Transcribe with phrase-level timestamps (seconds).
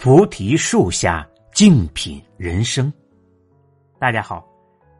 [0.00, 2.90] 菩提树下静品人生。
[3.98, 4.48] 大家好，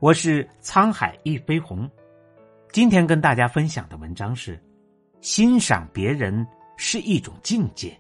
[0.01, 1.89] 我是沧海一飞鸿。
[2.73, 4.61] 今天跟大家分享的文章是：
[5.21, 6.45] 欣赏别人
[6.77, 7.97] 是一种境界。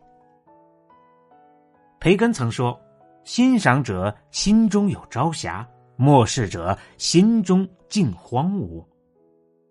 [2.00, 2.76] 培根曾说
[3.22, 8.84] ：“欣赏者心中有朝霞，漠视者心中尽荒芜。”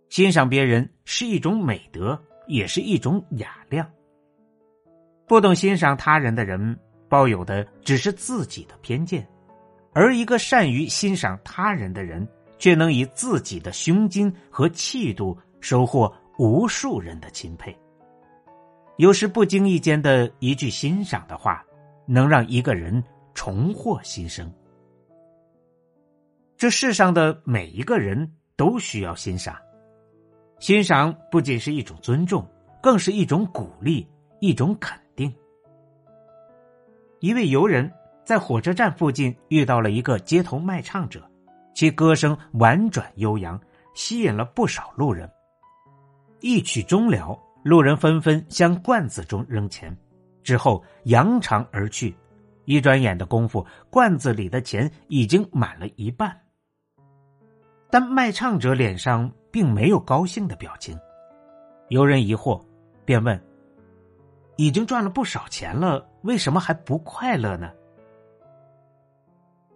[0.07, 2.17] 欣赏别人是一种美德，
[2.47, 3.85] 也是一种雅量。
[5.27, 6.79] 不懂欣赏他人的人。
[7.09, 9.27] 抱有的只是自己的偏见，
[9.93, 17.75] 而一个善于欣赏他人的人，却能以自己的胸襟和气度收获无数人的钦佩。
[18.97, 21.63] 有时不经意间的一句欣赏的话，
[22.05, 24.51] 能让一个人重获新生。
[26.57, 29.55] 这世上的每一个人都需要欣赏，
[30.59, 32.43] 欣赏不仅是一种尊重，
[32.81, 34.07] 更是一种鼓励，
[34.39, 34.99] 一种肯。
[37.19, 37.91] 一位游人
[38.23, 41.27] 在火车站附近遇到了一个街头卖唱者，
[41.73, 43.59] 其歌声婉转悠扬，
[43.95, 45.29] 吸引了不少路人。
[46.41, 49.95] 一曲终了，路人纷纷向罐子中扔钱，
[50.43, 52.15] 之后扬长而去。
[52.65, 56.37] 一转眼的功夫，罐子里的钱已经满了一半。
[57.89, 60.95] 但卖唱者脸上并没有高兴的表情。
[61.87, 62.61] 游人疑惑，
[63.05, 63.41] 便问
[64.57, 67.71] ：“已经赚了不少钱了。”为什么还不快乐呢？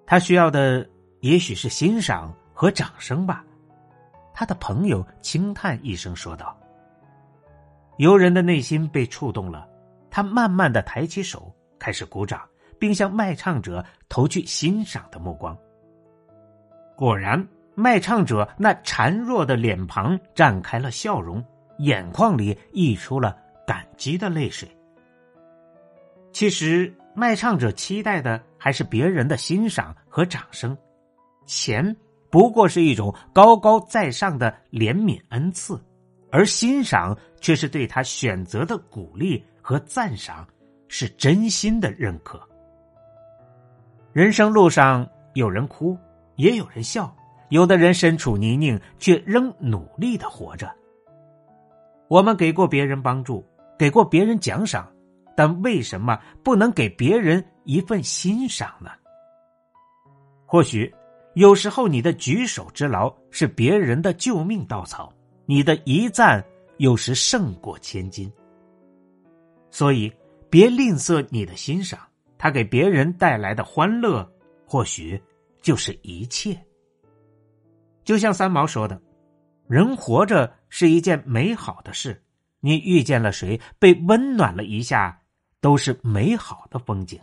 [0.06, 0.86] 他需要的
[1.22, 3.46] 也许是欣赏和掌声吧。
[4.34, 6.58] 他的朋友轻叹一声说道
[7.98, 9.66] ：“游人的内心被触动了，
[10.10, 12.42] 他慢慢的抬起手，开始鼓掌，
[12.78, 15.58] 并向卖唱者投去欣赏的目光。
[16.98, 21.42] 果然，卖唱者那孱弱的脸庞绽开了笑容，
[21.78, 23.38] 眼眶里溢出了
[23.72, 24.68] 感激的泪水。”
[26.34, 30.78] 其实，卖唱者期待的还是别人的欣赏和掌声，
[31.46, 31.96] 钱
[32.30, 35.80] 不过是一种高高在上的怜悯恩赐，
[36.32, 40.46] 而欣赏却是对他选择的鼓励和赞赏，
[40.88, 42.42] 是真心的认可。
[44.14, 45.98] 人生路上，有人哭，
[46.36, 47.14] 也有人笑，
[47.50, 50.70] 有的人身处泥泞，却仍努力的活着。
[52.08, 53.46] 我们给过别人帮助，
[53.82, 54.88] 给过别人奖赏。
[55.36, 58.92] 但为什么不能给别人一份欣赏呢？
[60.46, 60.94] 或许，
[61.34, 65.12] 有时候你的举手之劳是别人的救命稻草，
[65.48, 66.46] 你的一赞
[66.78, 68.32] 有时胜过千金。
[69.72, 70.14] 所以，
[70.48, 72.00] 别吝啬你的欣赏，
[72.38, 74.32] 他给别人带来的欢乐，
[74.68, 75.20] 或许
[75.60, 76.56] 就是一切。
[78.04, 79.02] 就像三毛说的
[79.68, 82.22] ：“人活着是一件美好的事，
[82.62, 85.20] 你遇见了谁，被温暖了一下。”
[85.62, 87.22] 都是美好的风景。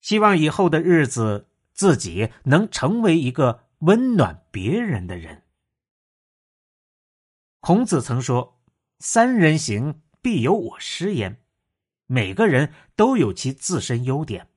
[0.00, 5.42] 希望以后的日子，自己能成为一个温暖别人的人。
[7.60, 8.62] 孔子曾说
[9.00, 11.42] ：“三人行，必有我师焉。”
[12.08, 14.48] 每个人都有其自身优点，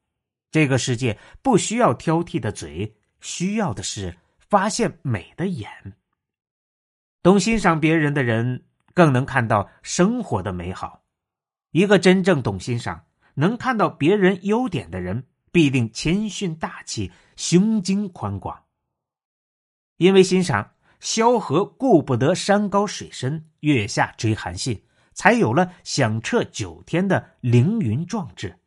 [0.52, 5.98] 这个世界不需要挑剔的嘴，需要的是发现美的眼。
[7.22, 8.64] 懂欣赏别人的人，
[8.94, 11.04] 更能看到生活的美好。
[11.72, 18.66] 一个真正懂欣赏、能看到别人优点的人，必定谦逊大气、胸襟宽广。
[19.98, 28.58] 因为欣赏，萧何顾不得山高水深，月下追韩信，才有了响彻九天的凌云壮志。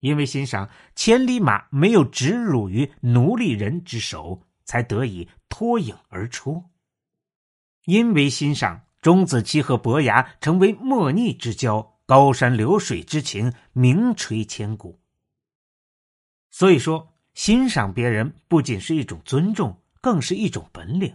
[0.00, 6.64] 因为欣赏，千里马没有直辱于奴隶人之手，才得以脱颖而出。
[7.84, 11.98] 因为欣赏，钟子期和伯牙成为莫逆之交。
[12.08, 14.98] 高山流水之情名垂千古。
[16.48, 21.14] 所以说，欣赏别人不仅是一种尊重，更是一种本领。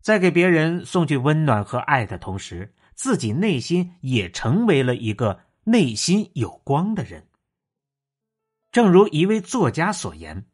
[0.00, 7.26] 在给别人送去温暖和爱的同时，自己内心也成为了一个内心有光的人。
[8.72, 10.46] 正如一位作家所言：“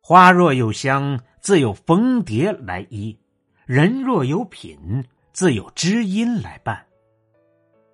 [0.00, 3.18] 花若有香，自有蜂蝶来依；
[3.66, 5.04] 人若有品，
[5.38, 6.84] 自有知音来伴。”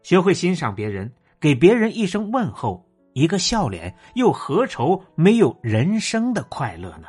[0.02, 7.08] 学会欣赏别人，给别人一声问候，一个笑脸，又何愁没有人生的快乐呢？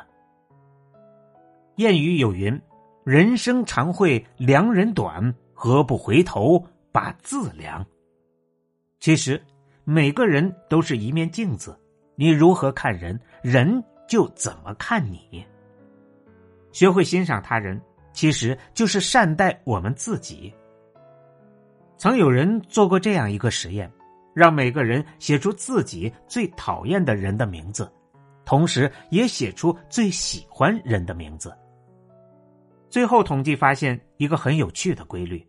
[1.76, 2.60] 谚语有云
[3.02, 6.62] ：“人生常会量人短，何不回头
[6.92, 7.86] 把自量？”
[9.00, 9.42] 其实，
[9.84, 11.80] 每个人都是一面镜子，
[12.14, 15.46] 你如何看人，人就怎么看你。
[16.72, 17.80] 学会欣赏他人，
[18.16, 20.52] 其实就是善待我们自己。
[21.98, 23.92] 曾有人做过这样一个实验：
[24.34, 27.92] 让每个人写出自己最讨厌的人的名字，
[28.46, 31.54] 同时也写出最喜欢人的名字。
[32.88, 35.46] 最后统计发现一个很有趣的规律：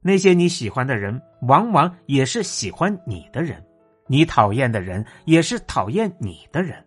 [0.00, 3.58] 那些你喜欢的人，往往也是喜欢你的人；
[4.06, 6.86] 你讨厌的人，也是讨厌你的人。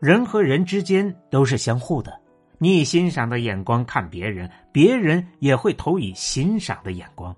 [0.00, 2.19] 人和人之间都是相互的，
[2.62, 7.34] 你以欣赏的眼光看别人，别人也会投以欣赏的眼光。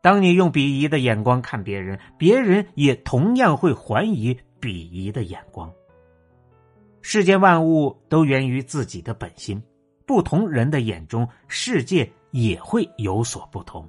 [0.00, 5.70] 当你用鄙夷的眼光看别人，别人也同样会还以鄙夷的眼光。
[7.02, 9.62] 世间万物都源于自己的本心，
[10.06, 13.86] 不同人的眼中，世界也会有所不同。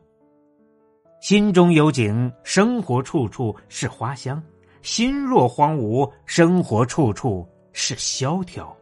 [1.21, 4.38] 心中有景，生活处处是花香；
[4.81, 8.76] 心若荒芜，生活处处是萧条。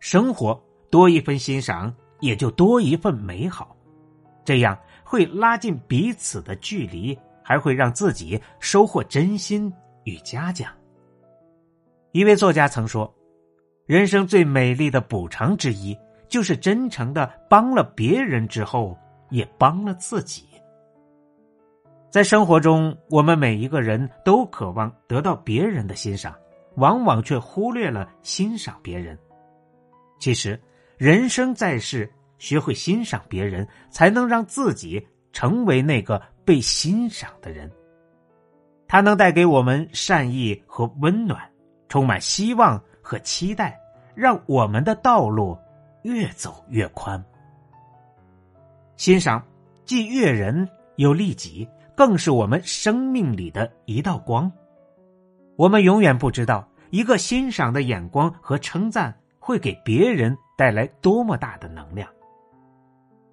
[0.00, 0.60] 生活
[0.90, 3.76] 多一份欣赏，也就多一份美好。
[4.44, 4.76] 这样。
[5.02, 9.72] 会拉近彼此的距离，还会让自己收获真心
[10.04, 10.72] 与嘉奖。
[12.12, 13.12] 一位作家曾说
[13.86, 15.98] ：“人生最美丽的补偿之一，
[16.28, 18.96] 就是真诚的帮了别人之后，
[19.30, 20.44] 也帮了自己。”
[22.08, 26.32] 在生活中，我们每一个人都渴望得到别人的欣赏，
[26.76, 29.18] 往往却忽略了欣赏别人。
[30.20, 30.60] 其实，
[30.96, 32.08] 人生在世。
[32.38, 37.70] 学会欣赏别人，才能让自己成为那个被欣赏的人。
[38.88, 41.38] 它能带给我们善意和温暖，
[41.86, 43.78] 充满希望和期待，
[44.14, 45.54] 让我们的道路
[46.02, 47.22] 越走越宽。
[48.96, 49.46] 欣赏
[49.84, 54.50] 既悦人又利己，更是我们生命里的一道光。
[55.56, 59.14] 我们永远不知道，一个欣赏的眼光和称赞
[59.50, 62.08] 会给别人带来多么大的能量。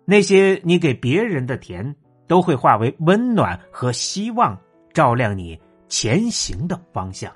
[0.04, 4.60] 那些你给别人的甜，都会化为温暖和希望，
[4.92, 7.32] 照亮你前行的方向。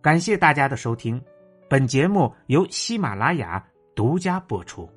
[0.00, 1.20] 感谢大家的收听，
[1.68, 3.60] 本节目由喜马拉雅
[3.96, 4.88] 独家播出。